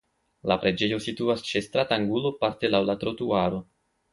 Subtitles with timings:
[0.51, 3.63] La preĝejo situas ĉe stratangulo parte laŭ la trotuaro.